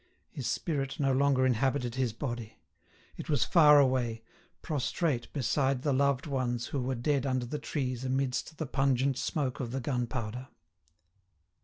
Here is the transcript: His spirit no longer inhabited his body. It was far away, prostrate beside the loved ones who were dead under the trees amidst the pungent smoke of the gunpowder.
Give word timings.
His 0.31 0.47
spirit 0.47 0.99
no 0.99 1.11
longer 1.13 1.45
inhabited 1.45 1.93
his 1.93 2.11
body. 2.11 2.57
It 3.17 3.29
was 3.29 3.43
far 3.43 3.79
away, 3.79 4.23
prostrate 4.63 5.31
beside 5.31 5.83
the 5.83 5.93
loved 5.93 6.25
ones 6.25 6.65
who 6.65 6.81
were 6.81 6.95
dead 6.95 7.23
under 7.27 7.45
the 7.45 7.59
trees 7.59 8.03
amidst 8.03 8.57
the 8.57 8.65
pungent 8.65 9.19
smoke 9.19 9.59
of 9.59 9.69
the 9.71 9.79
gunpowder. 9.79 10.47